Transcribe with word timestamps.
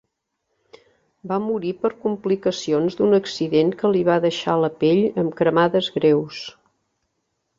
Va 1.31 1.35
morir 1.47 1.73
per 1.83 1.89
complicacions 2.05 2.97
d'un 3.01 3.13
accident 3.19 3.69
que 3.81 3.93
li 3.95 4.01
va 4.09 4.17
deixar 4.25 4.57
la 4.63 4.73
pell 4.85 5.05
amb 5.25 5.39
cremades 5.43 5.91
greus. 5.99 6.41